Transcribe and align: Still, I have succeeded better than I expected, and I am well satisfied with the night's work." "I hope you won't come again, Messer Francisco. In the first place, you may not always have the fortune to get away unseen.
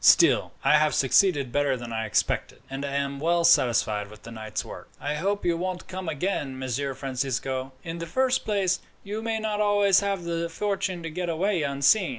Still, 0.03 0.51
I 0.63 0.79
have 0.79 0.95
succeeded 0.95 1.51
better 1.51 1.77
than 1.77 1.93
I 1.93 2.07
expected, 2.07 2.63
and 2.71 2.83
I 2.83 2.95
am 2.95 3.19
well 3.19 3.43
satisfied 3.43 4.09
with 4.09 4.23
the 4.23 4.31
night's 4.31 4.65
work." 4.65 4.89
"I 4.99 5.13
hope 5.13 5.45
you 5.45 5.55
won't 5.55 5.87
come 5.87 6.09
again, 6.09 6.57
Messer 6.57 6.95
Francisco. 6.95 7.71
In 7.83 7.99
the 7.99 8.07
first 8.07 8.43
place, 8.43 8.79
you 9.03 9.21
may 9.21 9.37
not 9.37 9.61
always 9.61 9.99
have 9.99 10.23
the 10.23 10.49
fortune 10.49 11.03
to 11.03 11.11
get 11.11 11.29
away 11.29 11.61
unseen. 11.61 12.09